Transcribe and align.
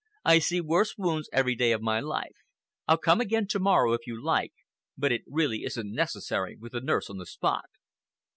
"I 0.25 0.39
see 0.39 0.61
worse 0.61 0.97
wounds 0.97 1.29
every 1.31 1.53
day 1.55 1.71
of 1.71 1.81
my 1.83 1.99
life. 1.99 2.37
I'll 2.87 2.97
come 2.97 3.21
again 3.21 3.45
to 3.49 3.59
morrow, 3.59 3.93
if 3.93 4.07
you 4.07 4.19
like, 4.19 4.53
but 4.97 5.11
it 5.11 5.21
really 5.27 5.63
isn't 5.63 5.93
necessary 5.93 6.55
with 6.59 6.71
the 6.71 6.81
nurse 6.81 7.07
on 7.07 7.19
the 7.19 7.25
spot." 7.27 7.69